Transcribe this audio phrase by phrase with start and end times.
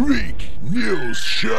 [0.00, 1.50] Freak News Show.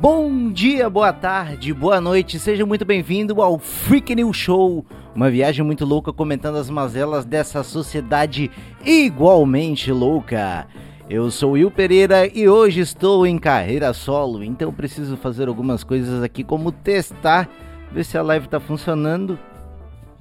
[0.00, 4.84] Bom dia, boa tarde, boa noite, seja muito bem-vindo ao Freak News Show,
[5.16, 8.50] uma viagem muito louca comentando as mazelas dessa sociedade
[8.84, 10.66] igualmente louca.
[11.08, 16.22] Eu sou Will Pereira e hoje estou em carreira solo, então preciso fazer algumas coisas
[16.22, 17.48] aqui como testar,
[17.90, 19.38] ver se a live tá funcionando.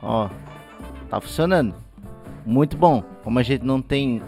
[0.01, 0.29] Ó,
[1.09, 1.75] tá funcionando.
[2.45, 3.03] Muito bom.
[3.21, 4.21] Como a gente não tem,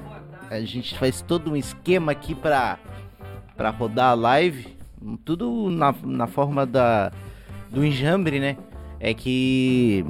[0.50, 2.78] a gente faz todo um esquema aqui para
[3.56, 4.78] para rodar a live
[5.24, 7.12] tudo na, na forma da,
[7.72, 8.58] do enjambre, né?
[9.00, 10.06] É que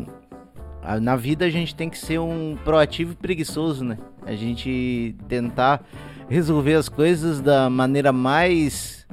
[1.02, 3.98] na vida a gente tem que ser um proativo e preguiçoso, né?
[4.26, 5.84] A gente tentar
[6.29, 9.05] resolver as coisas da maneira mais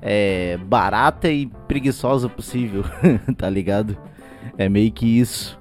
[0.00, 2.84] é, barata e preguiçosa possível,
[3.36, 3.96] tá ligado?
[4.58, 5.58] É meio que isso.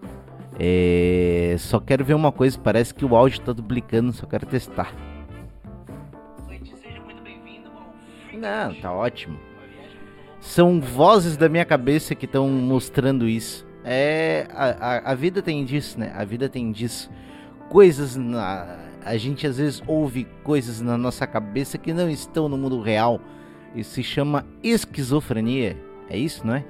[0.60, 4.94] É, só quero ver uma coisa, parece que o áudio tá duplicando, só quero testar.
[8.34, 9.40] Não, tá ótimo.
[10.40, 13.71] São vozes da minha cabeça que estão mostrando isso.
[13.84, 14.48] É.
[14.54, 16.12] A, a, a, vida tem disso, né?
[16.16, 17.10] A vida tem disso.
[17.70, 18.78] Coisas na.
[19.04, 23.20] A gente às vezes ouve coisas na nossa cabeça que não estão no mundo real.
[23.76, 25.78] Isso se chama esquizofrenia.
[26.10, 26.66] É isso, não é?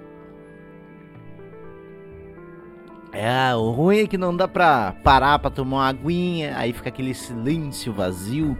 [3.14, 6.88] É, o ruim é que não dá pra parar pra tomar uma aguinha, aí fica
[6.88, 8.58] aquele silêncio vazio.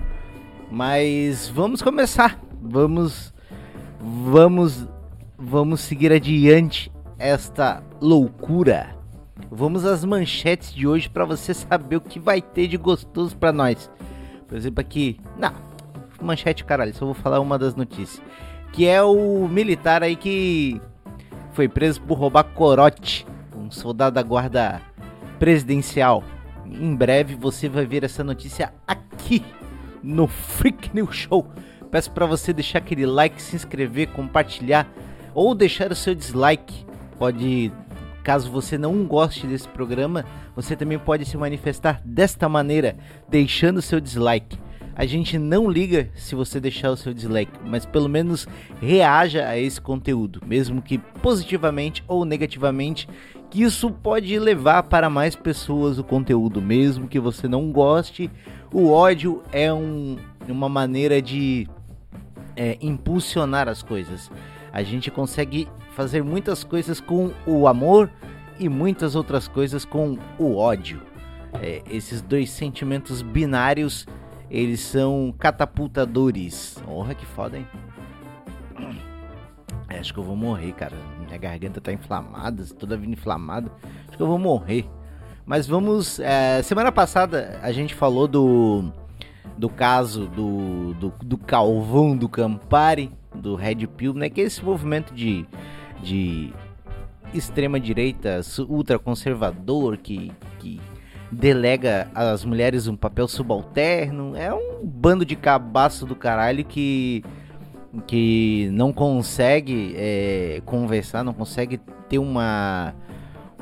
[0.70, 2.40] Mas vamos começar.
[2.62, 3.34] Vamos.
[4.00, 4.88] Vamos
[5.42, 6.92] vamos seguir adiante
[7.22, 8.96] esta loucura.
[9.52, 13.52] Vamos às manchetes de hoje para você saber o que vai ter de gostoso para
[13.52, 13.92] nós.
[14.48, 15.54] Por exemplo, aqui, não,
[16.20, 18.22] manchete caralho, só vou falar uma das notícias,
[18.74, 20.82] que é o militar aí que
[21.54, 24.82] foi preso por roubar corote, um soldado da guarda
[25.38, 26.24] presidencial.
[26.66, 29.46] Em breve você vai ver essa notícia aqui
[30.02, 31.48] no Freak News Show.
[31.92, 34.88] Peço para você deixar aquele like, se inscrever, compartilhar
[35.36, 36.91] ou deixar o seu dislike.
[37.22, 37.72] Pode,
[38.24, 42.98] caso você não goste desse programa, você também pode se manifestar desta maneira,
[43.30, 44.58] deixando seu dislike.
[44.96, 48.48] A gente não liga se você deixar o seu dislike, mas pelo menos
[48.82, 53.08] reaja a esse conteúdo, mesmo que positivamente ou negativamente,
[53.52, 58.32] que isso pode levar para mais pessoas o conteúdo, mesmo que você não goste.
[58.74, 60.18] O ódio é um,
[60.50, 61.68] uma maneira de
[62.56, 64.32] é, impulsionar as coisas.
[64.74, 68.10] A gente consegue fazer muitas coisas com o amor
[68.60, 71.02] e muitas outras coisas com o ódio.
[71.62, 74.08] É, esses dois sentimentos binários,
[74.50, 76.78] eles são catapultadores.
[76.86, 77.68] Porra, que foda, hein?
[79.90, 80.96] É, acho que eu vou morrer, cara.
[81.20, 83.70] Minha garganta tá inflamada, toda vindo inflamada.
[84.08, 84.90] Acho que eu vou morrer.
[85.46, 86.20] Mas vamos.
[86.20, 88.92] É, semana passada a gente falou do.
[89.58, 94.30] Do caso do, do, do Calvão do Campari do Red Pill, né?
[94.30, 95.46] Que é esse movimento de,
[96.02, 96.54] de
[97.34, 100.82] extrema direita, ultraconservador que, que
[101.32, 104.36] delega às mulheres um papel subalterno.
[104.36, 107.24] É um bando de cabaço do caralho que
[108.08, 111.78] que não consegue é, conversar, não consegue
[112.08, 112.94] ter uma,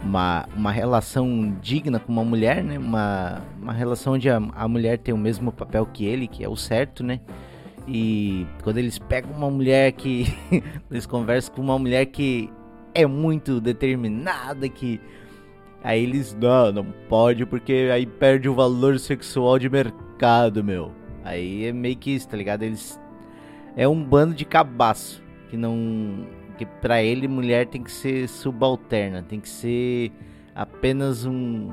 [0.04, 2.78] uma, uma relação digna com uma mulher, né?
[2.78, 6.50] Uma, uma relação onde a, a mulher tem o mesmo papel que ele, que é
[6.50, 7.20] o certo, né?
[7.88, 10.26] E quando eles pegam uma mulher que.
[10.90, 12.50] eles conversam com uma mulher que
[12.94, 15.02] é muito determinada, que.
[15.84, 16.36] Aí eles.
[16.40, 20.92] Não, não pode, porque aí perde o valor sexual de mercado, meu.
[21.24, 22.64] Aí é meio que isso, tá ligado?
[22.64, 23.00] Eles.
[23.76, 25.24] É um bando de cabaço.
[25.50, 26.28] Que não.
[26.60, 30.12] Que pra ele mulher tem que ser subalterna, tem que ser
[30.54, 31.72] apenas um.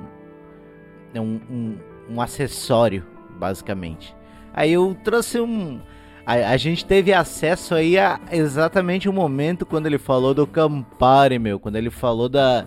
[1.12, 1.78] Um, um,
[2.10, 3.04] um acessório,
[3.36, 4.14] basicamente.
[4.54, 5.80] Aí eu trouxe um
[6.24, 11.36] a, a, gente teve acesso aí a exatamente o momento quando ele falou do Campari,
[11.36, 11.58] meu.
[11.58, 12.64] Quando ele falou da.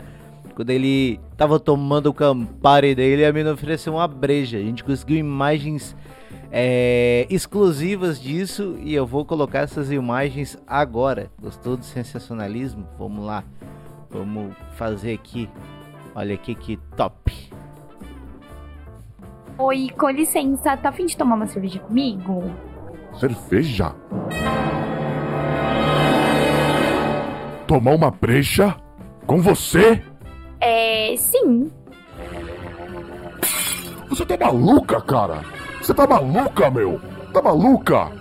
[0.55, 4.57] Quando ele tava tomando o Campari dele, a mina ofereceu uma breja.
[4.57, 5.95] A gente conseguiu imagens
[6.51, 11.31] é, exclusivas disso e eu vou colocar essas imagens agora.
[11.39, 12.87] Gostou do sensacionalismo?
[12.97, 13.43] Vamos lá.
[14.09, 15.49] Vamos fazer aqui.
[16.15, 17.49] Olha aqui que top.
[19.57, 22.43] Oi, com licença, tá afim de tomar uma cerveja comigo?
[23.19, 23.93] cerveja?
[27.67, 28.75] Tomar uma breja?
[29.27, 30.01] Com você?
[30.59, 31.69] É, sim.
[34.09, 35.41] Você tá maluca, cara?
[35.89, 37.01] Você tá maluca, meu?
[37.33, 38.11] Tá maluca?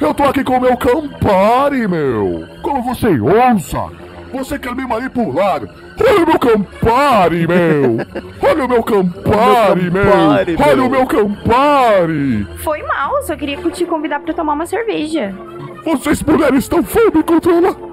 [0.00, 2.46] Eu tô aqui com o meu Campari, meu!
[2.62, 3.90] Como você ousa?
[4.32, 5.60] Você quer me manipular?
[6.00, 7.96] Olha o meu Campari, meu!
[8.48, 10.04] Olha o meu Campari, meu!
[10.04, 12.44] Campari, Olha o meu Campari!
[12.58, 15.34] Foi mal, só queria te convidar pra tomar uma cerveja.
[15.84, 17.89] Vocês mulheres estão fã me controlar!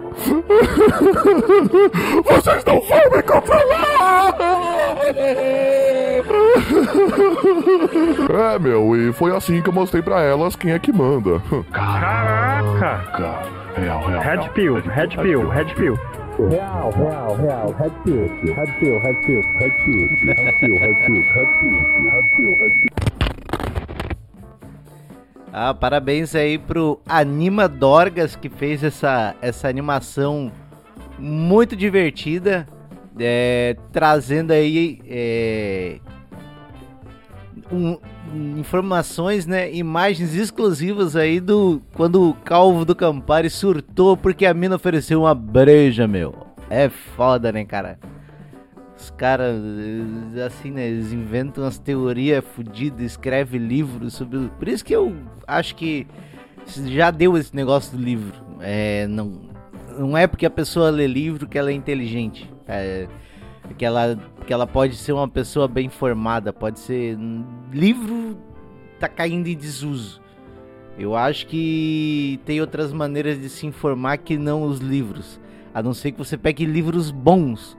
[2.26, 4.36] Vocês não vão me controlar!
[8.30, 11.42] É, meu, e foi assim que eu mostrei pra elas quem é que manda.
[11.72, 13.58] Caraca!
[13.76, 14.22] Real, real.
[14.22, 15.98] Red pill, red pill, red pill.
[16.40, 21.24] Real, real, real, red pill, red pill, red pill, red pill, red pill, red pill,
[21.36, 23.17] red pill, red pill, red pill.
[25.60, 30.52] Ah, parabéns aí pro Anima Dorgas que fez essa, essa animação
[31.18, 32.68] muito divertida,
[33.20, 35.98] é, trazendo aí é,
[37.72, 37.98] um-
[38.60, 44.76] informações, né, imagens exclusivas aí do quando o Calvo do Campari surtou porque a mina
[44.76, 46.36] ofereceu uma breja, meu.
[46.70, 47.98] É foda, né, cara?
[48.98, 49.56] Os caras,
[50.36, 54.50] eh, assim, né, eles inventam umas teorias fodidas, escrevem livros sobre.
[54.58, 55.16] Por isso que eu
[55.46, 56.08] acho que
[56.88, 58.34] já deu esse negócio do livro.
[58.60, 59.42] É, não,
[59.98, 62.52] não é porque a pessoa lê livro que ela é inteligente.
[62.68, 63.08] É,
[63.78, 64.18] que, ela,
[64.48, 66.52] que ela pode ser uma pessoa bem formada.
[66.52, 67.18] Pode ser.
[67.72, 68.36] Livro
[69.00, 70.20] tá caindo em desuso.
[70.98, 75.40] Eu acho que tem outras maneiras de se informar que não os livros.
[75.72, 77.78] A não ser que você pegue livros bons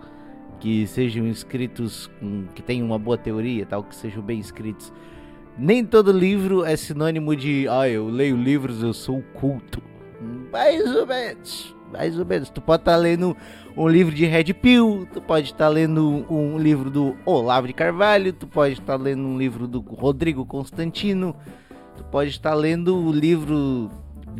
[0.60, 4.92] que sejam escritos com, que tenham uma boa teoria, tal, que sejam bem escritos.
[5.56, 9.82] Nem todo livro é sinônimo de, ah, eu leio livros, eu sou culto.
[10.52, 12.50] Mais ou menos, mais ou menos.
[12.50, 13.36] Tu pode estar lendo
[13.76, 18.32] um livro de Red Pill, tu pode estar lendo um livro do Olavo de Carvalho,
[18.32, 21.34] tu pode estar lendo um livro do Rodrigo Constantino,
[21.96, 23.90] tu pode estar lendo o livro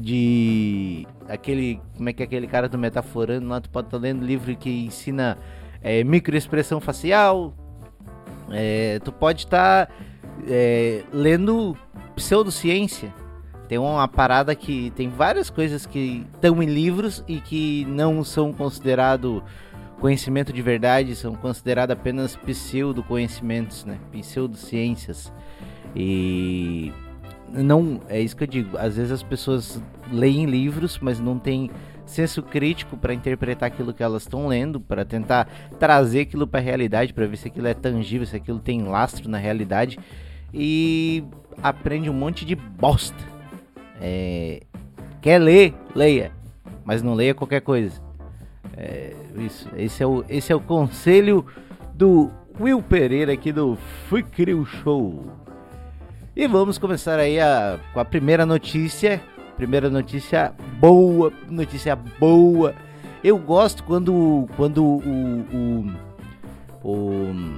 [0.01, 4.25] de aquele, como é que é aquele cara do Metaforando lá, tu pode estar lendo
[4.25, 5.37] livro que ensina
[5.83, 7.55] é, microexpressão facial.
[8.51, 9.91] É, tu pode estar
[10.47, 11.77] é, lendo
[12.15, 13.13] pseudociência.
[13.69, 18.53] Tem uma parada que tem várias coisas que estão em livros e que não são
[18.53, 19.43] considerado
[20.01, 23.99] conhecimento de verdade, são considerados apenas pseudo-conhecimentos, né?
[24.11, 25.33] Pseudociências.
[25.95, 26.93] E
[27.53, 28.79] não é isso que eu digo.
[28.79, 31.71] Às vezes as pessoas leem livros, mas não têm
[32.09, 36.63] senso crítico para interpretar aquilo que elas estão lendo, para tentar trazer aquilo para a
[36.63, 39.99] realidade, para ver se aquilo é tangível, se aquilo tem lastro na realidade
[40.53, 41.23] e
[41.63, 43.23] aprende um monte de bosta.
[44.01, 44.63] É,
[45.21, 46.33] quer ler, leia,
[46.85, 48.01] mas não leia qualquer coisa.
[48.77, 51.45] É, isso, esse é o esse é o conselho
[51.95, 52.31] do
[52.61, 53.77] Will Pereira aqui do
[54.09, 55.27] Fui Crio Show.
[56.35, 59.21] E vamos começar aí a, com a primeira notícia.
[59.59, 62.75] Primeira notícia boa, notícia boa.
[63.25, 65.91] Eu gosto quando, quando o,
[66.83, 67.53] o, o,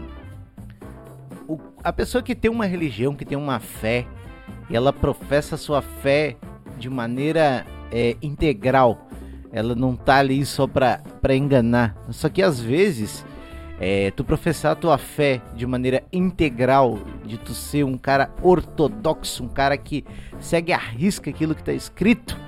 [1.55, 4.07] o- a pessoa que tem uma religião, que tem uma fé,
[4.71, 6.37] ela professa sua fé
[6.79, 9.07] de maneira é, integral.
[9.53, 11.01] Ela não tá ali só pra
[11.35, 11.95] enganar.
[12.11, 13.27] Só que às vezes
[13.81, 19.43] é, tu professar a tua fé de maneira integral, de tu ser um cara ortodoxo,
[19.45, 20.05] um cara que
[20.39, 22.39] segue à risca aquilo que está escrito,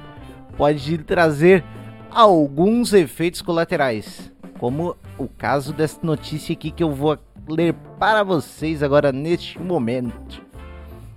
[0.59, 1.65] pode trazer
[2.11, 8.83] alguns efeitos colaterais, como o caso dessa notícia aqui que eu vou ler para vocês
[8.83, 10.43] agora neste momento.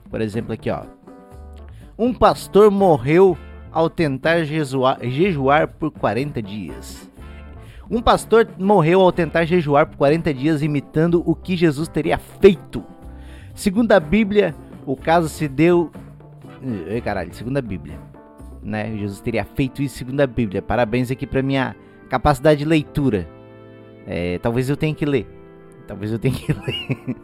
[0.09, 0.83] Por exemplo, aqui ó.
[1.97, 3.37] Um pastor morreu
[3.69, 7.09] ao tentar jejuar, jejuar por 40 dias.
[7.89, 12.83] Um pastor morreu ao tentar jejuar por 40 dias imitando o que Jesus teria feito.
[13.53, 15.91] Segundo a Bíblia, o caso se deu.
[16.87, 17.99] Ei, caralho, segundo a Bíblia.
[18.61, 18.97] Né?
[18.97, 20.61] Jesus teria feito isso segundo a Bíblia.
[20.61, 21.75] Parabéns aqui pra minha
[22.09, 23.27] capacidade de leitura.
[24.07, 25.27] É, talvez eu tenha que ler.
[25.87, 27.15] Talvez eu tenha que ler.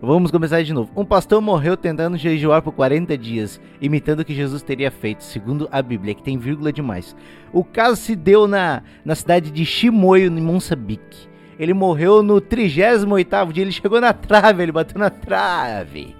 [0.00, 0.90] Vamos começar de novo.
[0.94, 5.66] Um pastor morreu tentando jejuar por 40 dias, imitando o que Jesus teria feito, segundo
[5.72, 7.16] a Bíblia, que tem vírgula demais.
[7.50, 11.26] O caso se deu na, na cidade de Chimoio, em Moçambique.
[11.58, 16.14] Ele morreu no 38º dia, ele chegou na trave, ele bateu na trave.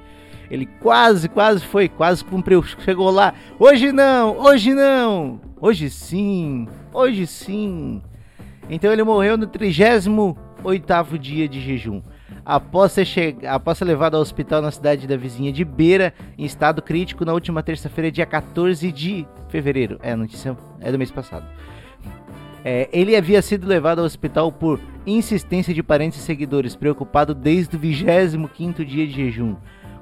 [0.51, 3.35] Ele quase, quase foi, quase cumpriu, chegou lá.
[3.59, 8.01] Hoje não, hoje não, hoje sim, hoje sim.
[8.71, 12.01] Então ele morreu no 38º dia de jejum.
[12.47, 13.37] Após ser, che...
[13.45, 17.33] Após ser levado ao hospital na cidade da vizinha de Beira, em estado crítico, na
[17.33, 19.99] última terça-feira, dia 14 de fevereiro.
[20.01, 21.45] É, a notícia é do mês passado.
[22.65, 27.75] É, ele havia sido levado ao hospital por insistência de parentes e seguidores, preocupado desde
[27.75, 29.57] o 25 dia de jejum,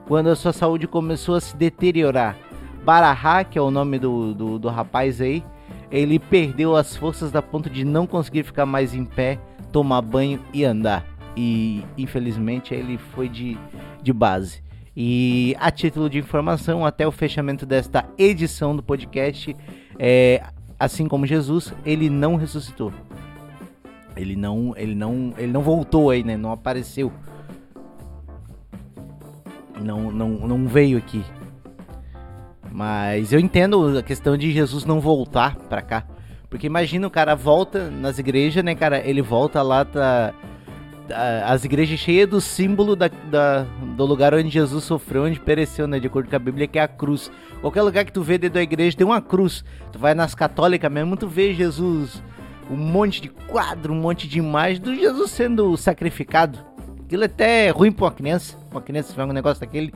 [0.06, 2.36] quando a sua saúde começou a se deteriorar.
[2.84, 5.42] Barahá, que é o nome do, do, do rapaz aí,
[5.90, 9.38] ele perdeu as forças da ponto de não conseguir ficar mais em pé,
[9.72, 11.13] tomar banho e andar.
[11.36, 13.58] E infelizmente ele foi de,
[14.02, 14.62] de base.
[14.96, 19.54] E a título de informação, até o fechamento desta edição do podcast,
[19.98, 20.42] é,
[20.78, 22.92] assim como Jesus, ele não ressuscitou.
[24.16, 26.36] Ele não, ele não, ele não voltou aí, né?
[26.36, 27.12] Não apareceu.
[29.80, 31.24] Não, não, não veio aqui.
[32.70, 36.04] Mas eu entendo a questão de Jesus não voltar pra cá.
[36.48, 38.98] Porque imagina o cara volta nas igrejas, né, cara?
[39.04, 40.32] Ele volta lá, tá.
[41.46, 46.00] As igrejas cheias do símbolo da, da- do lugar onde Jesus sofreu, onde pereceu, né?
[46.00, 47.30] De acordo com a Bíblia, que é a cruz.
[47.60, 49.64] Qualquer lugar que tu vê dentro da igreja tem uma cruz.
[49.92, 52.22] Tu vai nas católicas mesmo, tu vê Jesus,
[52.70, 56.58] um monte de quadro, um monte de imagem do Jesus sendo sacrificado.
[57.04, 58.56] Aquilo é até ruim pra uma criança.
[58.70, 59.92] Uma criança ver um negócio daquele.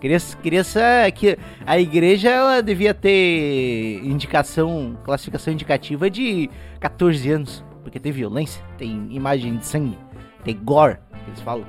[0.00, 0.80] Criança, criança
[1.14, 8.62] que a igreja ela devia ter indicação, classificação indicativa de 14 anos, porque tem violência,
[8.76, 9.96] tem imagem de sangue,
[10.44, 11.66] tem gore, eles falam.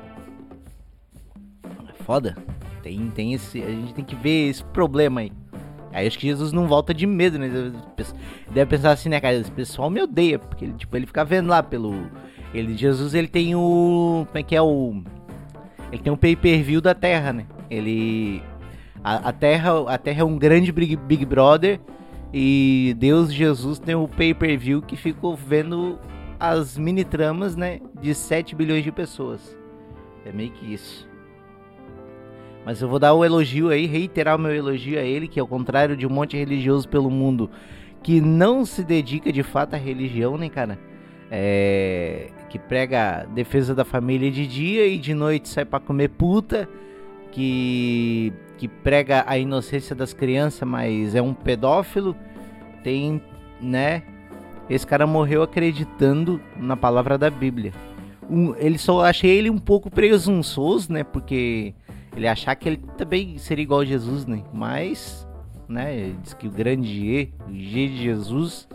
[1.88, 2.36] É foda.
[2.82, 5.32] Tem, tem esse, a gente tem que ver esse problema aí.
[5.92, 7.50] Aí acho que Jesus não volta de medo, né?
[8.52, 9.36] Deve pensar assim, né, cara?
[9.36, 12.10] Esse pessoal me odeia, porque ele, tipo, ele fica vendo lá pelo
[12.54, 15.02] ele Jesus, ele tem o como é que é o
[15.92, 17.46] ele tem um pay-per-view da Terra, né?
[17.70, 18.42] Ele
[19.04, 21.80] a, a Terra, a Terra é um grande Big, Big Brother
[22.34, 26.00] e Deus Jesus tem o pay-per-view que ficou vendo
[26.44, 29.58] as mini tramas, né, de 7 bilhões de pessoas.
[30.26, 31.08] É meio que isso.
[32.66, 35.48] Mas eu vou dar o elogio aí, reiterar o meu elogio a ele, que ao
[35.48, 37.50] contrário de um monte de religioso pelo mundo
[38.02, 40.78] que não se dedica de fato à religião, né, cara?
[41.32, 46.68] É, que prega defesa da família de dia e de noite sai pra comer puta,
[47.32, 52.14] que, que prega a inocência das crianças, mas é um pedófilo,
[52.84, 53.22] tem,
[53.62, 54.04] né?
[54.70, 57.74] Esse cara morreu acreditando na palavra da Bíblia.
[58.30, 61.04] Um, ele só achei ele um pouco presunçoso, né?
[61.04, 61.74] Porque
[62.16, 64.44] ele achar que ele também seria igual a Jesus, né?
[64.54, 65.28] Mas,
[65.68, 66.14] né?
[66.22, 68.68] Diz que o grande G, o G de Jesus,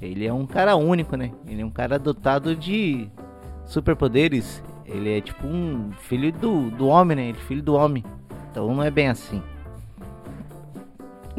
[0.00, 1.30] ele é um cara único, né?
[1.46, 3.08] Ele é um cara dotado de
[3.66, 4.62] superpoderes.
[4.86, 7.22] Ele é tipo um filho do, do homem, né?
[7.28, 8.02] Ele é filho do homem.
[8.50, 9.42] Então não é bem assim.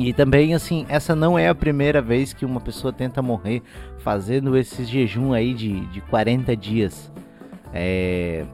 [0.08, 3.62] E também, assim, essa não é a primeira vez que uma pessoa tenta morrer
[4.00, 7.12] fazendo esses jejum aí de, de 40 dias.
[7.74, 8.46] É,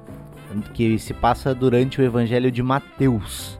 [0.73, 3.59] que se passa durante o Evangelho de Mateus.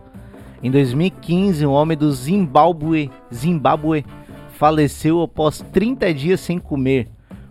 [0.62, 4.06] Em 2015, um homem do Zimbábue, Zimbábue
[4.54, 7.08] faleceu após 30 dias sem comer,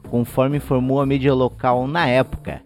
[0.09, 2.62] conforme informou a mídia local na época.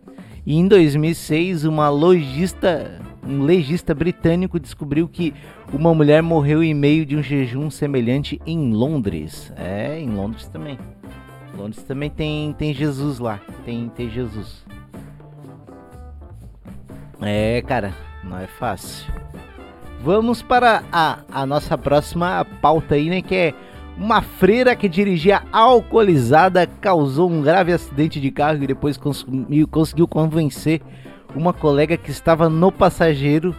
[0.47, 3.01] E em 2006, uma logista,
[3.31, 5.33] um legista britânico descobriu que
[5.73, 9.53] uma mulher morreu em meio de um jejum semelhante em Londres.
[9.57, 10.79] É, em Londres também.
[11.57, 13.41] Londres também tem, tem Jesus lá.
[13.65, 14.65] Tem, tem Jesus.
[17.21, 17.95] É, cara,
[18.25, 19.13] não é fácil.
[20.03, 23.21] Vamos para a, a nossa próxima pauta aí, né?
[23.21, 23.55] Que é
[23.99, 30.09] uma freira que dirigia alcoolizada causou um grave acidente de carro e depois conseguiu, conseguiu
[30.09, 30.81] convencer
[31.35, 33.55] uma colega que estava no passageiro,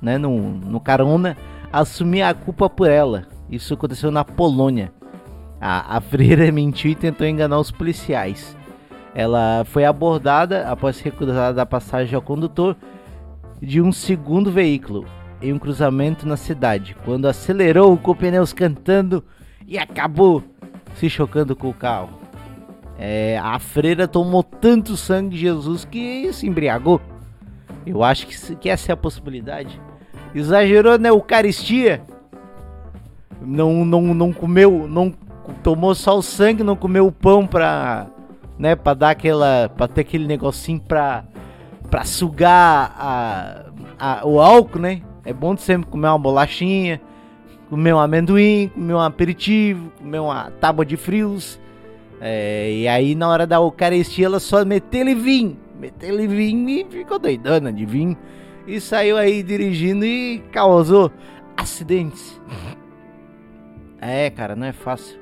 [0.00, 1.36] né, no, no carona,
[1.72, 3.26] assumir a culpa por ela.
[3.50, 4.92] Isso aconteceu na Polônia.
[5.60, 8.56] A, a freira mentiu e tentou enganar os policiais.
[9.14, 12.76] Ela foi abordada após ser recusada da passagem ao condutor
[13.60, 15.04] de um segundo veículo
[15.40, 19.22] em um cruzamento na cidade, quando acelerou com pneus cantando
[19.66, 20.42] e acabou
[20.94, 22.20] se chocando com o carro.
[22.98, 27.00] É, a freira tomou tanto sangue de Jesus que se embriagou.
[27.86, 29.80] Eu acho que, que essa é a possibilidade.
[30.34, 32.02] Exagerou na Eucaristia.
[33.40, 35.12] Não, não, não comeu, não
[35.62, 38.06] tomou só o sangue, não comeu o pão pra,
[38.58, 41.24] né, pra dar aquela, pra ter aquele negocinho pra,
[41.90, 43.64] pra sugar a,
[43.98, 45.02] a, o álcool, né?
[45.24, 47.00] É bom sempre comer uma bolachinha,
[47.68, 51.60] comer um amendoim, comer um aperitivo, comer uma tábua de frios.
[52.20, 56.68] É, e aí na hora da Eucaristia ela só meteu ele vinho, meteu ele vinho
[56.68, 58.16] e ficou doidana de vinho.
[58.68, 61.10] E saiu aí dirigindo e causou
[61.56, 62.40] acidentes.
[64.00, 65.18] É, cara, não é fácil.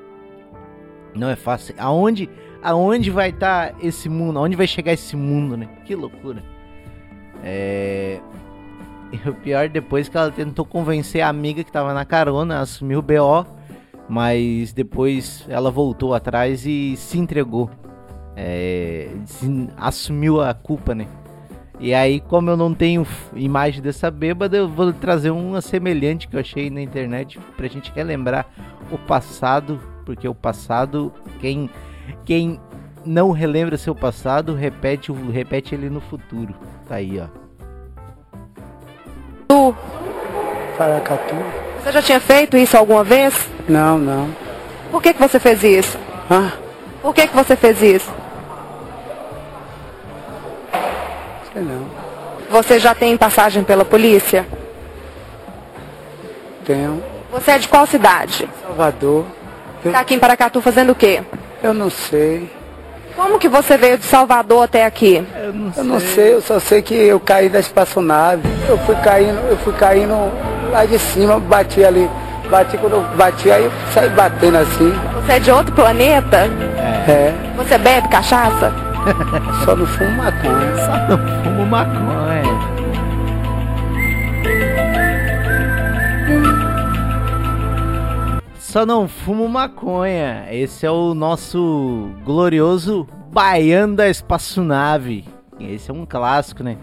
[1.14, 1.74] Não é fácil.
[1.78, 2.28] Aonde,
[2.62, 4.38] aonde vai estar tá esse mundo?
[4.38, 5.66] Aonde vai chegar esse mundo, né?
[5.86, 6.42] Que loucura.
[7.42, 8.20] É...
[9.12, 12.60] E o pior depois que ela tentou convencer a amiga que tava na carona a
[12.60, 13.44] assumir o BO,
[14.08, 17.70] mas depois ela voltou atrás e se entregou.
[18.42, 19.08] É,
[19.76, 21.06] assumiu a culpa, né?
[21.78, 26.36] E aí, como eu não tenho imagem dessa bêbada, eu vou trazer uma semelhante que
[26.36, 28.46] eu achei na internet pra gente relembrar
[28.90, 31.68] o passado, porque o passado, quem,
[32.24, 32.58] quem
[33.04, 36.54] não relembra seu passado, repete, o- repete ele no futuro.
[36.88, 37.26] Tá aí, ó.
[40.78, 41.34] Paracatu?
[41.82, 43.34] Você já tinha feito isso alguma vez?
[43.68, 44.28] Não, não.
[44.90, 45.98] Por que, que você fez isso?
[46.30, 46.52] Ah,
[47.02, 48.19] Por que, que você fez isso?
[51.56, 51.86] Não.
[52.50, 54.46] Você já tem passagem pela polícia?
[56.64, 57.02] Tenho.
[57.32, 58.48] Você é de qual cidade?
[58.66, 59.24] Salvador.
[59.84, 61.22] Eu, Tá aqui em Paracatu fazendo o quê?
[61.62, 62.50] eu não sei.
[63.16, 65.24] Como que você veio de Salvador até aqui?
[65.36, 68.42] Eu não Eu não sei, eu só sei que eu caí da espaçonave.
[68.68, 70.14] Eu fui caindo, eu fui caindo
[70.70, 72.08] lá de cima, bati ali.
[72.48, 74.92] Bati quando eu bati, aí eu saí batendo assim.
[75.14, 76.48] Você é de outro planeta?
[77.08, 78.72] É, Você bebe cachaça?
[79.64, 80.76] só não fumo maconha.
[80.80, 82.80] Só não fumo maconha.
[88.58, 90.46] Só não fumo maconha.
[90.50, 95.24] Esse é o nosso glorioso Baiano da Espaçonave.
[95.58, 96.76] Esse é um clássico, né?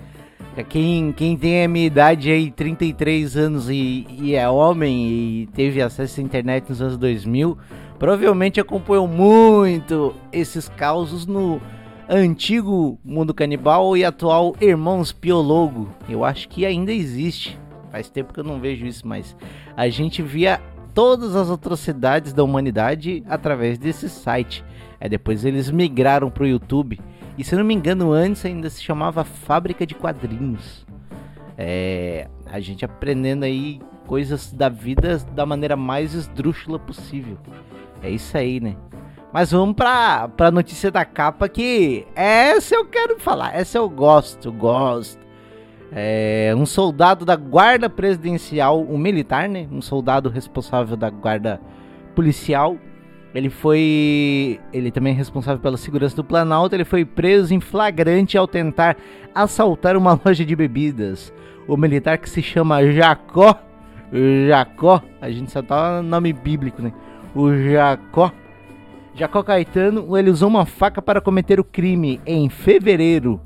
[0.70, 5.82] Quem, quem tem a minha idade aí, 33 anos e, e é homem e teve
[5.82, 7.58] acesso à internet nos anos 2000,
[8.00, 11.62] provavelmente acompanhou muito esses causos no
[12.10, 15.90] antigo Mundo Canibal e atual Irmãos Piologo.
[16.08, 17.60] Eu acho que ainda existe.
[17.92, 19.36] Faz tempo que eu não vejo isso, mas
[19.76, 20.62] a gente via
[20.94, 24.64] todas as atrocidades da humanidade através desse site.
[25.00, 27.00] Aí depois eles migraram pro YouTube.
[27.38, 30.86] E se não me engano, antes ainda se chamava Fábrica de Quadrinhos.
[31.58, 37.38] É, a gente aprendendo aí coisas da vida da maneira mais esdrúxula possível.
[38.02, 38.76] É isso aí, né?
[39.32, 44.52] Mas vamos pra, pra notícia da capa que essa eu quero falar, essa eu gosto,
[44.52, 45.28] gosto.
[45.92, 49.68] É, um soldado da guarda presidencial, um militar, né?
[49.72, 51.62] Um soldado responsável da guarda
[52.16, 52.78] policial.
[53.34, 54.60] Ele foi.
[54.74, 56.76] Ele também é responsável pela segurança do Planalto.
[56.76, 58.98] Ele foi preso em flagrante ao tentar
[59.34, 61.34] assaltar uma loja de bebidas.
[61.68, 63.56] O militar que se chama Jacó.
[64.48, 65.02] Jacó.
[65.22, 66.92] A gente só tá no nome bíblico, né?
[67.36, 68.32] O Jacó.
[69.18, 73.42] Jacó Caetano, ele usou uma faca para cometer o crime em fevereiro.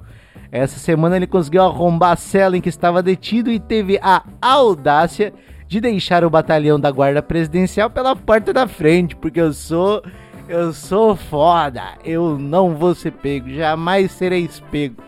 [0.52, 5.34] Essa semana ele conseguiu arrombar a cela em que estava detido e teve a audácia
[5.70, 10.04] de deixar o batalhão da guarda presidencial pela porta da frente, porque eu sou
[10.50, 15.02] eu sou foda, eu não vou ser pego, jamais serei pego.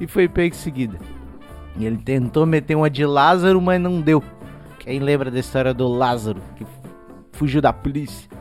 [0.00, 0.98] E foi pego em seguida.
[1.76, 4.20] E ele tentou meter uma de Lázaro, mas não deu.
[4.80, 6.66] Quem lembra da história do Lázaro que
[7.30, 8.31] fugiu da polícia?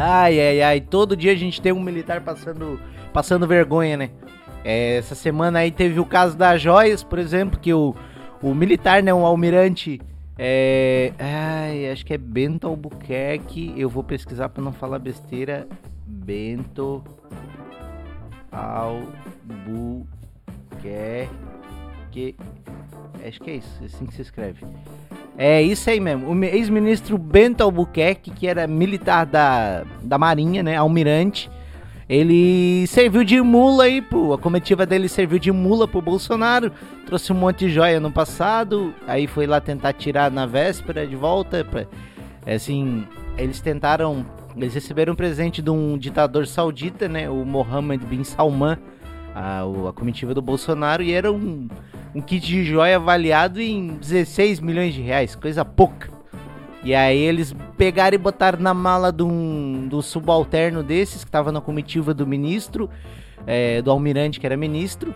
[0.00, 0.80] Ai, ai, ai.
[0.80, 2.80] Todo dia a gente tem um militar passando,
[3.12, 4.10] passando vergonha, né?
[4.64, 7.94] É, essa semana aí teve o caso das joias, por exemplo, que o,
[8.40, 10.00] o militar, né, um almirante,
[10.38, 15.66] é, ai, acho que é Bento Albuquerque, eu vou pesquisar pra não falar besteira,
[16.06, 17.02] Bento
[18.52, 19.98] Albuquerque,
[23.26, 24.64] acho que é isso, assim que se escreve.
[25.36, 26.28] É isso aí mesmo.
[26.28, 30.76] O mi- ex-ministro Bento Albuquerque, que era militar da, da Marinha, né?
[30.76, 31.48] Almirante.
[32.08, 36.72] Ele serviu de mula aí, pro, a comitiva dele serviu de mula pro Bolsonaro.
[37.06, 38.94] Trouxe um monte de joia no passado.
[39.06, 41.64] Aí foi lá tentar tirar na véspera de volta.
[41.64, 41.86] Pra,
[42.46, 43.04] é assim,
[43.36, 44.24] eles tentaram.
[44.56, 47.28] Eles receberam um presente de um ditador saudita, né?
[47.30, 48.76] O Mohammed bin Salman.
[49.40, 51.02] A, a comitiva do Bolsonaro.
[51.02, 51.68] E era um,
[52.12, 56.10] um kit de joia avaliado em 16 milhões de reais, coisa pouca.
[56.82, 61.52] E aí eles pegaram e botaram na mala de um, do subalterno desses, que tava
[61.52, 62.90] na comitiva do ministro,
[63.46, 65.14] é, do almirante que era ministro.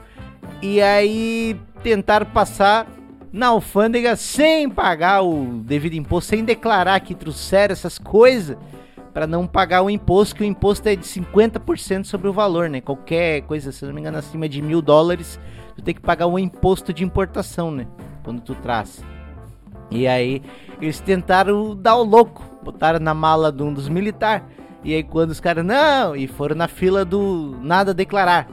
[0.61, 2.87] E aí tentaram passar
[3.32, 8.56] na alfândega sem pagar o devido imposto, sem declarar que trouxeram essas coisas,
[9.12, 12.81] para não pagar o imposto, que o imposto é de 50% sobre o valor, né?
[12.81, 15.38] Qualquer coisa, se não me engano, acima de mil dólares,
[15.77, 17.87] tu tem que pagar o imposto de importação, né?
[18.25, 19.05] Quando tu traz.
[19.90, 20.42] E aí
[20.81, 24.44] eles tentaram dar o louco, botaram na mala de um dos militares.
[24.83, 28.48] E aí quando os caras não, e foram na fila do nada declarar.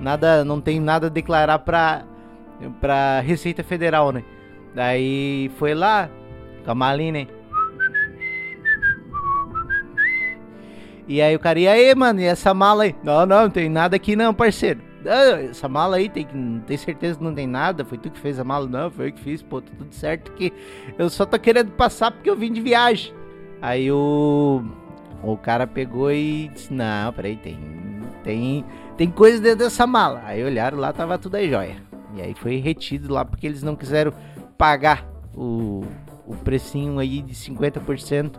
[0.00, 2.04] Nada, não tem nada a declarar pra
[2.80, 4.22] pra Receita Federal, né?
[4.74, 6.08] Daí foi lá
[6.64, 7.26] com a malinha, né?
[11.08, 12.94] E aí o cara, e aí, mano, e essa mala aí?
[13.02, 14.80] Não, não, não tem nada aqui não, parceiro.
[15.04, 16.26] Ah, essa mala aí, tem,
[16.66, 17.84] tem certeza que não tem nada?
[17.84, 18.68] Foi tu que fez a mala?
[18.68, 20.52] Não, foi eu que fiz, pô, tá tudo certo que
[20.96, 23.12] eu só tô querendo passar porque eu vim de viagem.
[23.60, 24.62] Aí o,
[25.22, 27.58] O cara pegou e disse: Não, peraí, tem.
[28.24, 28.64] Tem,
[28.96, 30.22] tem coisa dentro dessa mala.
[30.24, 31.76] Aí olharam lá, tava tudo aí jóia.
[32.14, 34.12] E aí foi retido lá porque eles não quiseram
[34.56, 35.84] pagar o,
[36.26, 38.32] o precinho aí de 50%.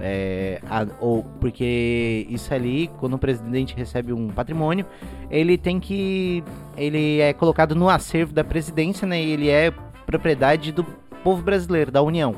[0.00, 4.86] É, a- ou porque isso ali, quando o presidente recebe um patrimônio,
[5.30, 6.42] ele tem que.
[6.76, 9.22] Ele é colocado no acervo da presidência, né?
[9.22, 9.72] E ele é
[10.06, 10.84] propriedade do
[11.22, 12.34] povo brasileiro, da União.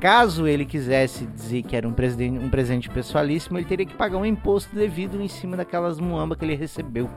[0.00, 4.16] Caso ele quisesse dizer que era um, presiden- um presente pessoalíssimo, ele teria que pagar
[4.16, 7.10] um imposto devido em cima daquelas muambas que ele recebeu.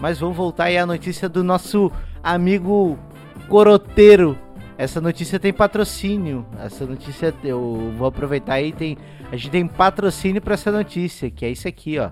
[0.00, 1.90] Mas vamos voltar aí à notícia do nosso
[2.22, 2.98] amigo
[3.48, 4.36] coroteiro.
[4.76, 6.44] Essa notícia tem patrocínio.
[6.58, 8.96] Essa notícia eu vou aproveitar aí tem
[9.30, 12.10] a gente tem patrocínio para essa notícia, que é isso aqui, ó.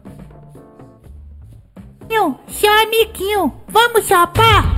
[2.01, 4.77] Amiguinho, seu amiguinho, vamos chapar?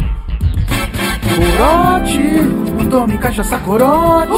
[1.56, 4.30] Corote, tome cachaça corote.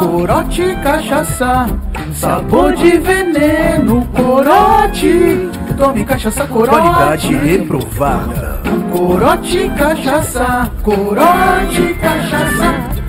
[0.00, 1.66] Corote, cachaça,
[2.12, 4.06] sabor de veneno.
[4.08, 5.48] Corote,
[5.82, 6.70] tome cachaça corote.
[6.70, 8.62] Qualidade reprovada.
[8.92, 13.02] Corote, cachaça, corote, cachaça.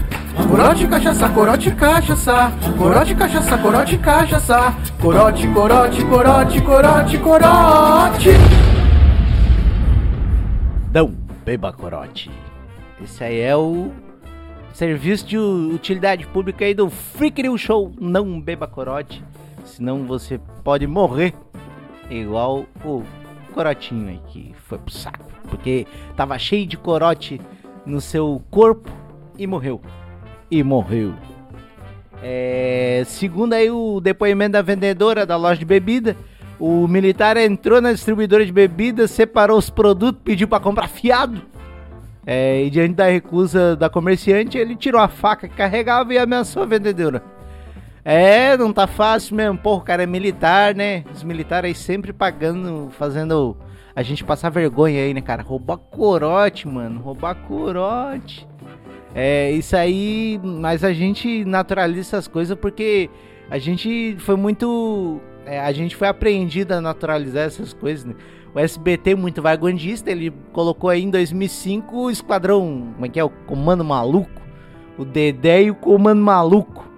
[0.50, 2.52] Corote, cachaça, corote, cachaça.
[2.76, 4.74] Corote, cachaça, corote, cachaça.
[5.00, 8.30] Corote, corote, corote, corote, corote.
[10.92, 11.14] Não
[11.46, 12.32] beba corote.
[13.04, 13.92] Esse aí é o
[14.74, 17.94] serviço de utilidade pública aí do Freak New Show.
[18.02, 19.24] Não beba corote,
[19.64, 21.36] senão você pode morrer
[22.10, 23.04] igual o
[23.54, 25.86] corotinho aí que foi pro saco, porque
[26.16, 27.40] tava cheio de corote
[27.86, 28.90] no seu corpo
[29.38, 29.82] e morreu.
[30.50, 31.14] E morreu.
[32.22, 36.16] É, segundo aí o depoimento da vendedora da loja de bebida,
[36.60, 41.42] o militar entrou na distribuidora de bebidas, separou os produtos, pediu para comprar fiado.
[42.26, 46.64] É, e diante da recusa da comerciante, ele tirou a faca que carregava e ameaçou
[46.64, 47.22] a vendedora.
[48.06, 49.58] É, não tá fácil mesmo.
[49.58, 51.04] Pô, o cara é militar, né?
[51.14, 53.56] Os militares sempre pagando, fazendo
[53.96, 55.42] a gente passar vergonha aí, né, cara?
[55.42, 57.00] Roubar corote, mano.
[57.00, 58.48] Roubar corote.
[59.16, 63.10] É, isso aí, mas a gente naturaliza essas coisas porque
[63.50, 65.22] a gente foi muito.
[65.46, 68.16] é, a gente foi apreendido a naturalizar essas coisas, né?
[68.56, 72.92] O SBT, muito vagondista, ele colocou aí em 2005 o Esquadrão.
[72.94, 73.24] Como é que é?
[73.24, 74.42] O Comando Maluco.
[74.98, 76.93] O Dedé e o Comando Maluco.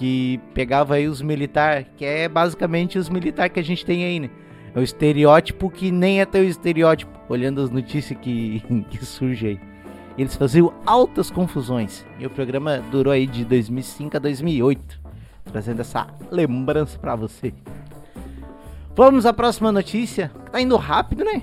[0.00, 4.18] Que pegava aí os militares, que é basicamente os militares que a gente tem aí,
[4.18, 4.30] né?
[4.74, 9.60] É o estereótipo que nem é teu estereótipo, olhando as notícias que, que surgem aí.
[10.16, 12.06] Eles faziam altas confusões.
[12.18, 14.98] E o programa durou aí de 2005 a 2008,
[15.44, 17.52] trazendo essa lembrança pra você.
[18.96, 20.30] Vamos à próxima notícia.
[20.50, 21.42] Tá indo rápido, né?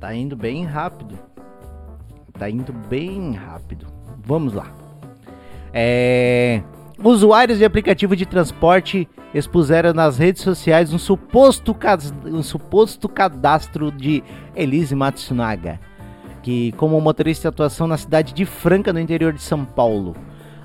[0.00, 1.18] Tá indo bem rápido.
[2.38, 3.86] Tá indo bem rápido.
[4.24, 4.72] Vamos lá.
[5.74, 6.62] É...
[6.98, 11.76] Usuários de aplicativo de transporte expuseram nas redes sociais um suposto,
[12.26, 14.22] um suposto cadastro de
[14.54, 15.80] Elise Matsunaga,
[16.42, 20.14] que como motorista de atuação na cidade de Franca, no interior de São Paulo.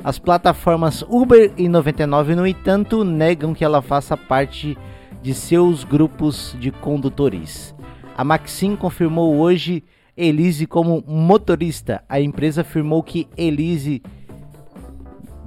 [0.03, 4.77] As plataformas Uber e 99, no entanto, negam que ela faça parte
[5.21, 7.75] de seus grupos de condutores.
[8.15, 9.83] A Maxim confirmou hoje
[10.15, 12.03] Elise como motorista.
[12.09, 14.01] A empresa afirmou que Elise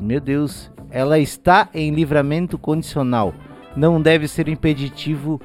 [0.00, 3.34] meu Deus, ela está em livramento condicional.
[3.76, 5.40] Não deve ser impeditivo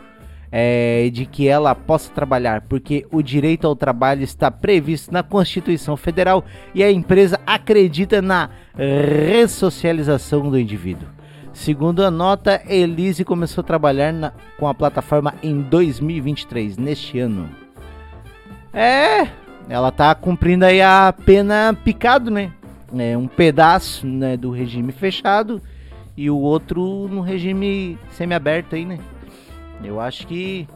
[0.52, 5.98] é, de que ela possa trabalhar, porque o direito ao trabalho está previsto na Constituição
[5.98, 11.08] Federal e a empresa acredita na ressocialização do indivíduo.
[11.54, 17.50] Segundo a nota, Elise começou a trabalhar na- com a plataforma em 2023, neste ano.
[18.74, 19.28] É,
[19.70, 22.52] ela tá cumprindo aí a pena picado, né?
[22.98, 25.62] É um pedaço né, do regime fechado
[26.16, 29.00] e o outro no regime semiaberto aí, né?
[29.84, 30.68] Eu acho que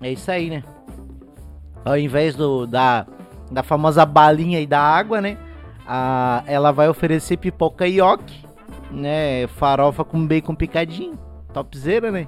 [0.00, 0.62] é isso aí, né?
[1.84, 3.06] Ao invés do, da,
[3.50, 5.36] da famosa balinha e da água, né?
[5.86, 8.44] A, ela vai oferecer pipoca ioki,
[8.90, 9.46] né?
[9.48, 11.18] Farofa com bacon picadinho.
[11.52, 12.26] Topzera, né?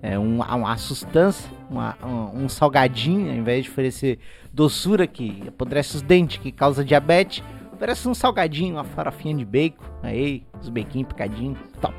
[0.00, 4.18] É uma, uma sustância, uma- um, um salgadinho, ao invés de oferecer
[4.52, 7.42] doçura que apodrece os dentes, que causa diabetes,
[7.82, 11.96] oferece um salgadinho, uma farofinha de bacon, aí, os bequinhos picadinhos, top.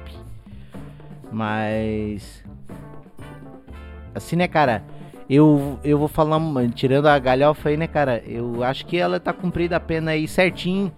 [1.30, 2.42] Mas.
[4.16, 4.82] Assim, né, cara?
[5.30, 6.40] Eu, eu vou falar,
[6.74, 8.24] tirando a galhofa aí, né, cara?
[8.26, 10.90] Eu acho que ela tá cumprida a pena aí certinho.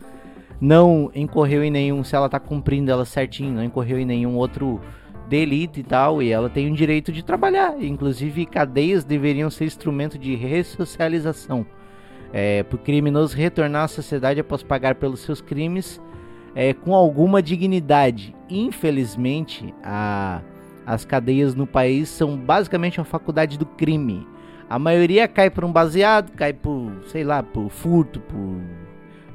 [0.62, 2.04] Não incorreu em nenhum.
[2.04, 4.80] Se ela tá cumprindo ela certinho, não incorreu em nenhum outro
[5.28, 6.22] delito e tal.
[6.22, 7.82] E ela tem o direito de trabalhar.
[7.82, 11.66] Inclusive, cadeias deveriam ser instrumento de ressocialização.
[12.38, 16.02] É, para o criminoso retornar à sociedade após pagar pelos seus crimes,
[16.54, 18.36] é, com alguma dignidade.
[18.50, 20.42] Infelizmente, a,
[20.86, 24.28] as cadeias no país são basicamente uma faculdade do crime.
[24.70, 28.60] A maioria cai por um baseado, cai por, sei lá, por furto, por,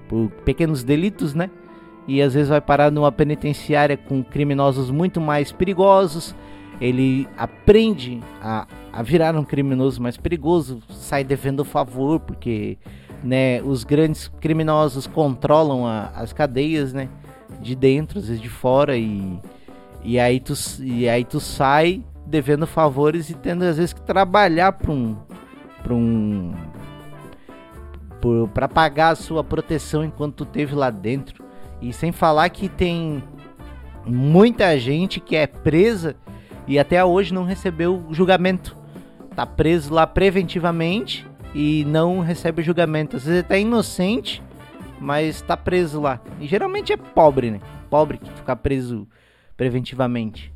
[0.07, 1.49] por pequenos delitos, né?
[2.07, 6.35] E às vezes vai parar numa penitenciária com criminosos muito mais perigosos.
[6.81, 12.79] Ele aprende a, a virar um criminoso mais perigoso, sai devendo favor, porque
[13.23, 17.09] né, os grandes criminosos controlam a, as cadeias, né?
[17.61, 19.39] De dentro, às vezes de fora, e,
[20.03, 24.73] e, aí tu, e aí tu sai devendo favores e tendo às vezes que trabalhar
[24.73, 25.17] para um
[25.83, 26.55] para um
[28.55, 31.43] para pagar a sua proteção enquanto tu teve lá dentro.
[31.81, 33.23] E sem falar que tem
[34.07, 36.17] muita gente que é presa
[36.71, 38.77] e até hoje não recebeu julgamento.
[39.35, 43.17] Tá preso lá preventivamente e não recebe julgamento.
[43.17, 44.41] Às vezes é até inocente,
[45.01, 46.21] mas tá preso lá.
[46.41, 47.61] E geralmente é pobre, né?
[47.91, 49.09] Pobre que fica preso
[49.57, 50.55] preventivamente.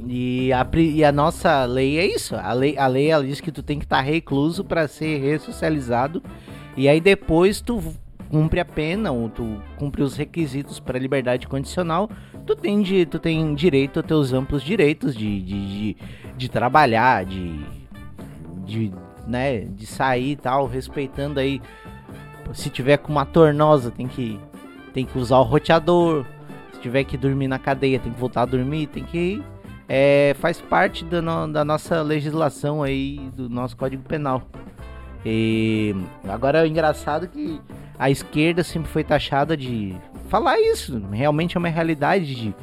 [0.00, 2.34] E a, e a nossa lei é isso.
[2.34, 5.18] A lei, a lei ela diz que tu tem que estar tá recluso para ser
[5.18, 6.22] ressocializado.
[6.78, 7.82] E aí depois tu
[8.30, 12.10] cumpre a pena ou tu cumpre os requisitos para liberdade condicional,
[12.48, 15.96] tu tem, de, tu tem direito a teus amplos direitos de, de, de,
[16.34, 17.60] de trabalhar, de,
[18.64, 18.90] de,
[19.26, 21.60] né, de sair e tal, respeitando aí.
[22.54, 24.40] Se tiver com uma tornosa, tem que,
[24.94, 26.24] tem que usar o roteador.
[26.72, 29.44] Se tiver que dormir na cadeia, tem que voltar a dormir, tem que
[29.86, 34.42] é, faz parte da, no, da, nossa legislação aí, do nosso Código Penal.
[35.22, 35.94] E
[36.26, 37.60] agora é engraçado que
[37.98, 39.94] a esquerda sempre foi taxada de
[40.28, 41.00] falar isso.
[41.10, 42.54] Realmente é uma realidade de,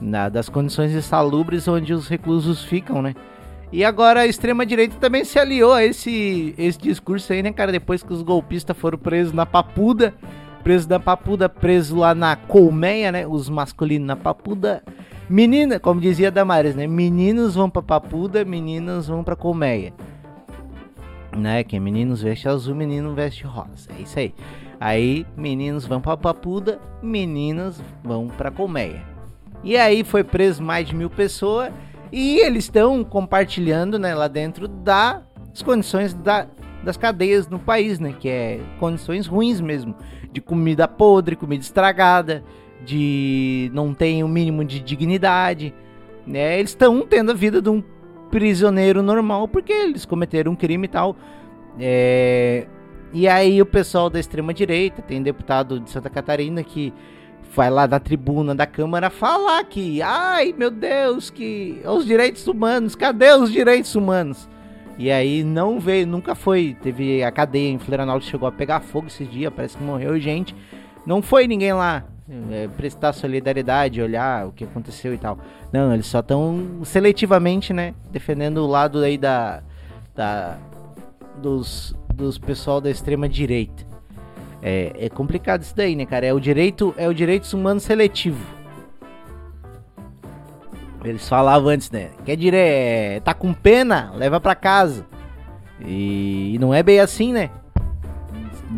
[0.00, 3.14] na, das condições insalubres onde os reclusos ficam, né?
[3.72, 7.70] E agora a extrema-direita também se aliou a esse, esse discurso aí, né, cara?
[7.70, 10.12] Depois que os golpistas foram presos na Papuda,
[10.64, 13.26] presos na Papuda, presos lá na Colmeia, né?
[13.26, 14.82] Os masculinos na Papuda.
[15.28, 16.88] Menina, como dizia Damares, né?
[16.88, 19.92] Meninos vão pra Papuda, meninas vão pra Colmeia.
[21.36, 21.62] Né?
[21.62, 23.88] Que meninos veste azul, menino veste rosa.
[23.96, 24.34] É isso aí.
[24.80, 29.02] Aí, meninos vão pra Papuda, meninas vão pra Colmeia.
[29.62, 31.70] E aí foi preso mais de mil pessoas.
[32.10, 35.22] E eles estão compartilhando né, lá dentro das
[35.62, 36.46] condições da,
[36.82, 38.14] das cadeias no país, né?
[38.18, 39.94] Que é condições ruins mesmo.
[40.32, 42.42] De comida podre, comida estragada,
[42.84, 45.74] de não ter o um mínimo de dignidade.
[46.26, 46.58] Né?
[46.58, 47.82] Eles estão tendo a vida de um
[48.30, 51.14] prisioneiro normal porque eles cometeram um crime e tal.
[51.78, 52.66] É,
[53.12, 56.92] e aí o pessoal da extrema direita, tem deputado de Santa Catarina que
[57.54, 62.94] vai lá da tribuna da Câmara falar que, ai meu Deus, que os direitos humanos,
[62.94, 64.48] cadê os direitos humanos?
[64.96, 69.06] E aí não veio, nunca foi, teve a cadeia em Florianópolis chegou a pegar fogo
[69.06, 70.54] esses dias, parece que morreu gente.
[71.06, 72.04] Não foi ninguém lá
[72.50, 75.38] é, prestar solidariedade, olhar o que aconteceu e tal.
[75.72, 79.62] Não, eles só estão seletivamente, né, defendendo o lado aí da,
[80.14, 80.58] da
[81.40, 83.84] dos dos pessoal da extrema direita.
[84.62, 86.26] É, é complicado isso daí, né, cara?
[86.26, 88.44] É o direito, é o direito humano seletivo.
[91.02, 92.10] Eles falavam antes, né?
[92.24, 95.06] Quer dizer, é, tá com pena, leva pra casa.
[95.80, 97.50] E, e, não é bem assim, né?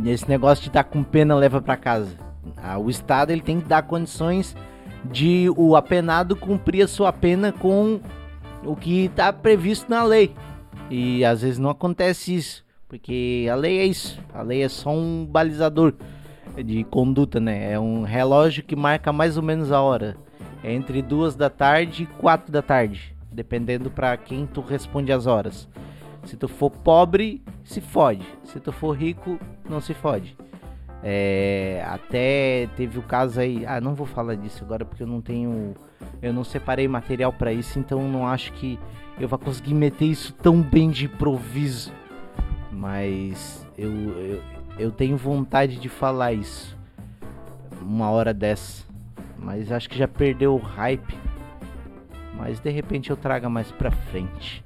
[0.06, 2.16] Esse negócio de tá com pena, leva pra casa.
[2.56, 4.56] Ah, o Estado ele tem que dar condições
[5.04, 8.00] de o apenado cumprir a sua pena com
[8.64, 10.32] o que está previsto na lei.
[10.88, 12.61] E às vezes não acontece isso.
[12.92, 14.20] Porque a lei é isso.
[14.34, 15.94] A lei é só um balizador
[16.62, 17.72] de conduta, né?
[17.72, 20.14] É um relógio que marca mais ou menos a hora.
[20.62, 23.16] É entre duas da tarde e quatro da tarde.
[23.32, 25.66] Dependendo para quem tu responde as horas.
[26.24, 28.26] Se tu for pobre, se fode.
[28.44, 30.36] Se tu for rico, não se fode.
[31.02, 33.64] É, até teve o caso aí.
[33.64, 35.72] Ah, não vou falar disso agora porque eu não tenho.
[36.20, 38.78] Eu não separei material para isso, então não acho que
[39.18, 41.90] eu vá conseguir meter isso tão bem de improviso.
[42.72, 44.42] Mas eu, eu,
[44.78, 46.76] eu tenho vontade de falar isso
[47.82, 48.84] uma hora dessa.
[49.38, 51.16] Mas acho que já perdeu o hype.
[52.34, 54.64] Mas de repente eu traga mais pra frente.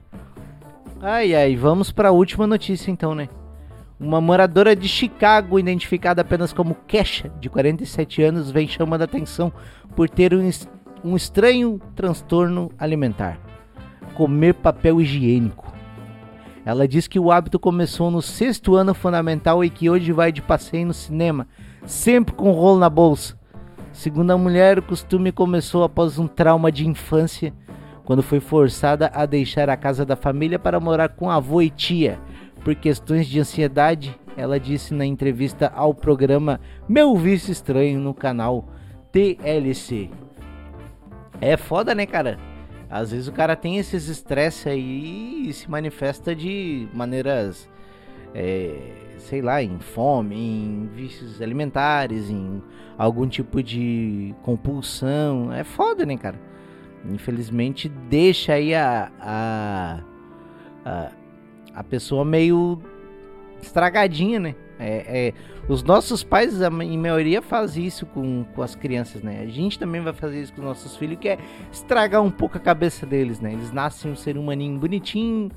[1.00, 3.28] Ai ai, vamos pra última notícia então, né?
[3.98, 9.52] Uma moradora de Chicago, identificada apenas como Kesha, de 47 anos, vem chamando a atenção
[9.94, 10.50] por ter um,
[11.02, 13.38] um estranho transtorno alimentar:
[14.14, 15.65] comer papel higiênico.
[16.66, 20.42] Ela diz que o hábito começou no sexto ano fundamental e que hoje vai de
[20.42, 21.46] passeio no cinema,
[21.86, 23.38] sempre com rolo na bolsa.
[23.92, 27.54] Segundo a mulher, o costume começou após um trauma de infância,
[28.04, 32.18] quando foi forçada a deixar a casa da família para morar com avô e tia,
[32.64, 38.68] por questões de ansiedade ela disse na entrevista ao programa Meu Vício Estranho no canal
[39.12, 40.10] TLC.
[41.40, 42.38] É foda, né, cara?
[42.88, 47.68] Às vezes o cara tem esses estresse aí e se manifesta de maneiras,
[48.34, 48.76] é,
[49.18, 52.62] sei lá, em fome, em vícios alimentares, em
[52.96, 55.52] algum tipo de compulsão.
[55.52, 56.38] É foda, né, cara?
[57.04, 60.00] Infelizmente deixa aí a, a,
[60.84, 61.10] a,
[61.74, 62.80] a pessoa meio
[63.60, 64.54] estragadinha, né?
[64.78, 65.34] É, é,
[65.68, 69.40] os nossos pais, em maioria, fazem isso com, com as crianças, né?
[69.40, 71.38] A gente também vai fazer isso com os nossos filhos, que é
[71.72, 73.52] estragar um pouco a cabeça deles, né?
[73.52, 75.50] Eles nascem um ser humaninho bonitinho,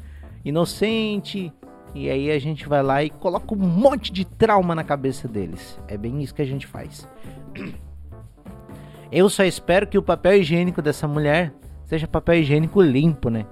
[0.44, 1.54] inocente,
[1.94, 5.80] e aí a gente vai lá e coloca um monte de trauma na cabeça deles.
[5.88, 7.08] É bem isso que a gente faz.
[9.12, 11.54] Eu só espero que o papel higiênico dessa mulher
[11.86, 13.46] seja papel higiênico limpo, né?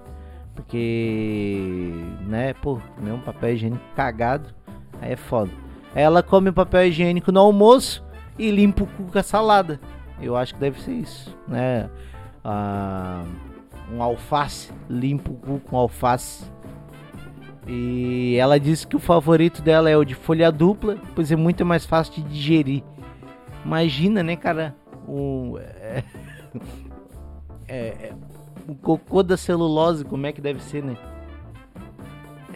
[0.55, 1.91] Porque,
[2.27, 4.53] né, pô, um papel higiênico cagado,
[4.99, 5.66] aí é foda.
[5.95, 8.03] Ela come o papel higiênico no almoço
[8.37, 9.79] e limpa o cu com a salada.
[10.21, 11.89] Eu acho que deve ser isso, né?
[12.43, 13.23] Ah,
[13.91, 16.45] um alface, limpa o cu com alface.
[17.67, 21.65] E ela disse que o favorito dela é o de folha dupla, pois é muito
[21.65, 22.83] mais fácil de digerir.
[23.65, 24.75] Imagina, né, cara?
[25.05, 26.03] O, é,
[27.67, 28.13] é, é,
[28.67, 30.95] o cocô da celulose, como é que deve ser, né?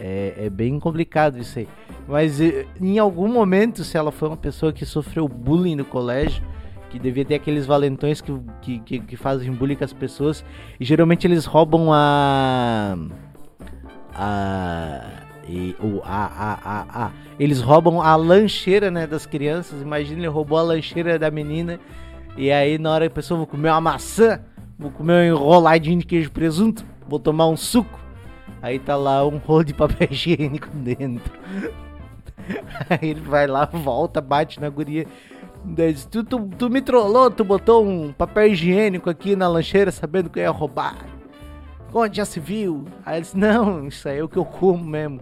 [0.04, 1.68] É, é bem complicado isso aí.
[2.08, 6.42] Mas em algum momento, se ela foi uma pessoa que sofreu bullying no colégio,
[6.90, 10.44] que devia ter aqueles valentões que, que, que, que fazem bullying com as pessoas,
[10.80, 12.96] e geralmente eles roubam a.
[14.12, 15.02] a.
[15.48, 19.82] E, o, a, a, a, a, eles roubam a lancheira né, das crianças.
[19.82, 21.78] Imagina, ele roubou a lancheira da menina.
[22.36, 24.40] E aí, na hora que a pessoa vou comer uma maçã,
[24.76, 28.01] vou comer um enroladinho de queijo presunto, vou tomar um suco.
[28.62, 31.32] Aí tá lá um rolo de papel higiênico dentro.
[32.88, 35.06] Aí ele vai lá, volta, bate na guria.
[35.64, 40.30] Diz, tu, tu, tu me trollou, tu botou um papel higiênico aqui na lancheira sabendo
[40.30, 40.96] que eu ia roubar.
[41.92, 42.84] Onde já se viu?
[43.04, 45.20] Aí ele disse, não, isso aí é o que eu como mesmo.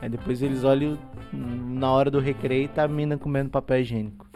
[0.00, 0.96] Aí depois eles olham
[1.32, 4.26] na hora do recreio e tá a mina comendo papel higiênico.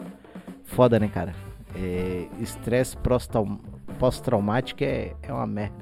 [0.63, 1.33] Foda, né, cara?
[1.75, 2.95] É, estresse
[3.99, 5.75] pós-traumático é, é uma merda.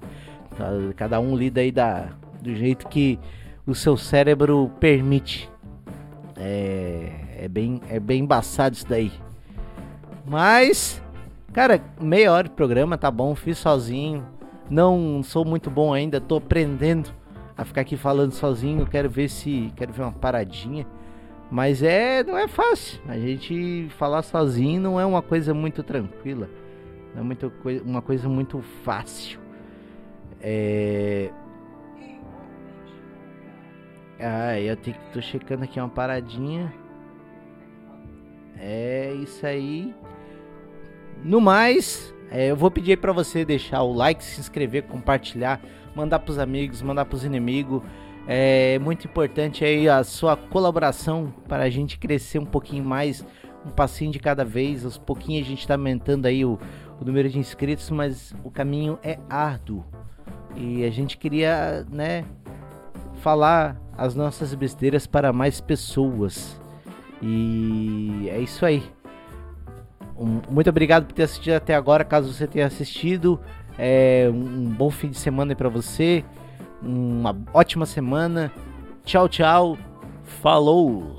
[0.95, 2.09] Cada um lida aí da,
[2.41, 3.19] do jeito que
[3.65, 5.49] o seu cérebro permite.
[6.35, 9.11] É, é, bem, é bem embaçado isso daí.
[10.25, 11.01] Mas,
[11.53, 14.25] cara, meia hora de programa tá bom, fiz sozinho.
[14.69, 17.11] Não sou muito bom ainda, tô aprendendo
[17.57, 18.85] a ficar aqui falando sozinho.
[18.87, 19.71] Quero ver se.
[19.75, 20.87] Quero ver uma paradinha.
[21.49, 22.99] Mas é, não é fácil.
[23.07, 26.49] A gente falar sozinho não é uma coisa muito tranquila.
[27.13, 27.51] Não é muito,
[27.85, 29.39] uma coisa muito fácil.
[30.41, 31.29] É.
[34.21, 36.71] Ah, eu tenho que tô checando aqui uma paradinha.
[38.59, 39.95] É isso aí.
[41.23, 45.59] No mais, é, eu vou pedir para você deixar o like, se inscrever, compartilhar,
[45.95, 47.81] mandar pros amigos, mandar pros inimigos.
[48.27, 53.25] É muito importante aí a sua colaboração para a gente crescer um pouquinho mais,
[53.65, 54.85] um passinho de cada vez.
[54.85, 56.59] Aos pouquinhos a gente está aumentando aí o,
[56.99, 59.83] o número de inscritos, mas o caminho é árduo.
[60.55, 62.23] E a gente queria, né,
[63.21, 66.59] falar as nossas besteiras para mais pessoas.
[67.21, 68.83] E é isso aí.
[70.17, 72.03] Um, muito obrigado por ter assistido até agora.
[72.03, 73.39] Caso você tenha assistido,
[73.77, 76.23] é, um bom fim de semana para você
[76.81, 78.51] uma ótima semana.
[79.05, 79.77] Tchau, tchau.
[80.23, 81.17] Falou!